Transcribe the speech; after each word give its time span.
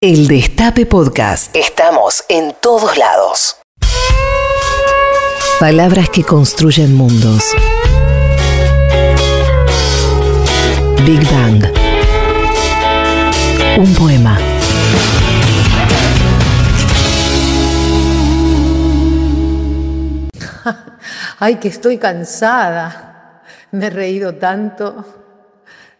El 0.00 0.28
Destape 0.28 0.86
Podcast. 0.86 1.56
Estamos 1.56 2.24
en 2.28 2.54
todos 2.62 2.96
lados. 2.96 3.56
Palabras 5.58 6.08
que 6.08 6.22
construyen 6.22 6.94
mundos. 6.94 7.42
Big 11.04 11.20
Bang. 11.28 11.64
Un 13.76 13.92
poema. 13.96 14.38
Ay, 21.40 21.56
que 21.56 21.66
estoy 21.66 21.98
cansada. 21.98 23.42
Me 23.72 23.86
he 23.86 23.90
reído 23.90 24.36
tanto, 24.36 25.04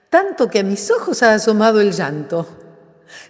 tanto 0.08 0.48
que 0.48 0.60
a 0.60 0.62
mis 0.62 0.88
ojos 0.92 1.24
ha 1.24 1.34
asomado 1.34 1.80
el 1.80 1.90
llanto, 1.90 2.57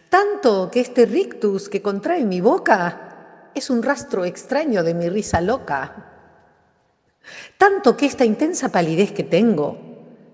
tanto 0.08 0.70
que 0.70 0.80
este 0.80 1.06
rictus 1.06 1.68
que 1.68 1.82
contrae 1.82 2.24
mi 2.24 2.40
boca 2.40 3.50
es 3.54 3.70
un 3.70 3.82
rastro 3.82 4.24
extraño 4.24 4.82
de 4.82 4.94
mi 4.94 5.08
risa 5.08 5.40
loca, 5.40 6.06
tanto 7.56 7.96
que 7.96 8.06
esta 8.06 8.24
intensa 8.24 8.70
palidez 8.70 9.12
que 9.12 9.24
tengo, 9.24 9.78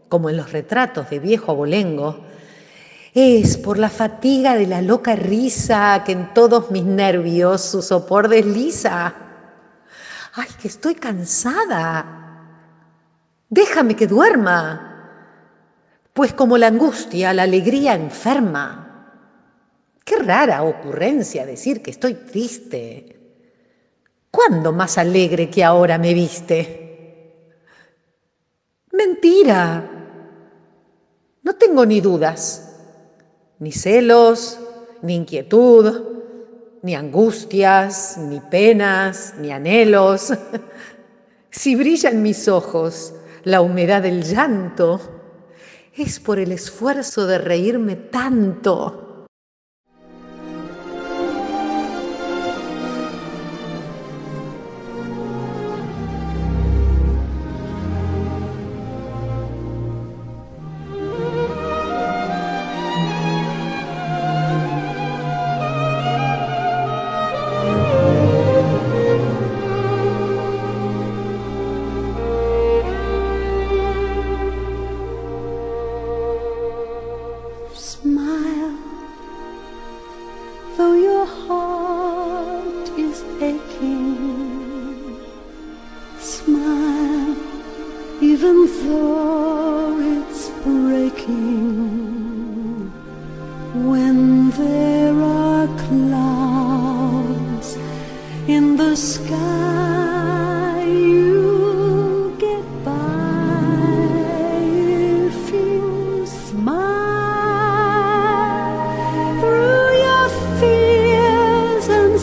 como 0.08 0.30
en 0.30 0.36
los 0.36 0.52
retratos 0.52 1.10
de 1.10 1.18
viejo 1.18 1.52
abolengo, 1.52 2.24
es 3.14 3.56
por 3.56 3.78
la 3.78 3.90
fatiga 3.90 4.56
de 4.56 4.66
la 4.66 4.82
loca 4.82 5.14
risa 5.14 6.02
que 6.04 6.12
en 6.12 6.34
todos 6.34 6.70
mis 6.70 6.84
nervios 6.84 7.62
su 7.62 7.80
sopor 7.80 8.28
desliza. 8.28 9.14
¡Ay, 10.34 10.48
que 10.60 10.68
estoy 10.68 10.96
cansada! 10.96 12.22
Déjame 13.48 13.94
que 13.94 14.08
duerma, 14.08 14.94
pues 16.12 16.32
como 16.32 16.58
la 16.58 16.66
angustia, 16.66 17.32
la 17.32 17.44
alegría 17.44 17.94
enferma. 17.94 18.83
Qué 20.04 20.16
rara 20.16 20.62
ocurrencia 20.62 21.46
decir 21.46 21.82
que 21.82 21.90
estoy 21.90 22.14
triste. 22.14 23.18
¿Cuándo 24.30 24.72
más 24.72 24.98
alegre 24.98 25.48
que 25.48 25.64
ahora 25.64 25.96
me 25.98 26.12
viste? 26.12 27.42
Mentira. 28.92 29.90
No 31.42 31.54
tengo 31.54 31.86
ni 31.86 32.00
dudas, 32.00 32.76
ni 33.58 33.72
celos, 33.72 34.58
ni 35.02 35.14
inquietud 35.16 36.14
ni 36.84 36.94
angustias, 36.94 38.18
ni 38.18 38.40
penas, 38.40 39.34
ni 39.40 39.50
anhelos. 39.50 40.32
Si 41.50 41.76
brilla 41.76 42.10
en 42.10 42.20
mis 42.20 42.48
ojos 42.48 43.14
la 43.44 43.60
humedad 43.60 44.02
del 44.02 44.24
llanto, 44.24 45.00
es 45.96 46.18
por 46.18 46.40
el 46.40 46.50
esfuerzo 46.50 47.28
de 47.28 47.38
reírme 47.38 47.94
tanto. 47.94 49.13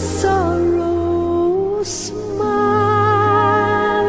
Sorrow. 0.01 1.83
Smile, 1.83 2.51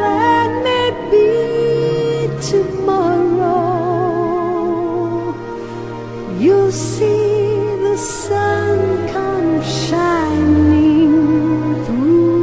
and 0.05 0.53
maybe 0.63 2.29
tomorrow 2.51 3.73
you'll 6.39 6.71
see 6.71 7.57
the 7.87 7.97
sun 7.97 9.07
come 9.09 9.61
shining 9.63 11.13
through 11.85 12.37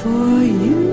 for 0.00 0.42
you. 0.42 0.85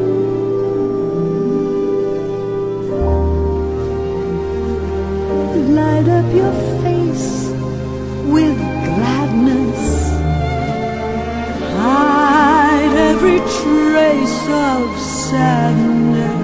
Trace 13.59 14.47
of 14.49 14.99
sadness. 14.99 16.43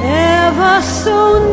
ever 0.03 0.81
so 0.81 1.52